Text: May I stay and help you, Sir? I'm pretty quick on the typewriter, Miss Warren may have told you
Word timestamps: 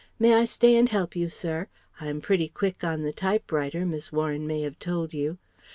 May 0.17 0.33
I 0.33 0.45
stay 0.45 0.75
and 0.77 0.89
help 0.89 1.15
you, 1.15 1.29
Sir? 1.29 1.67
I'm 1.99 2.21
pretty 2.21 2.47
quick 2.47 2.83
on 2.83 3.03
the 3.03 3.13
typewriter, 3.13 3.85
Miss 3.85 4.11
Warren 4.11 4.47
may 4.47 4.61
have 4.63 4.79
told 4.79 5.13
you 5.13 5.37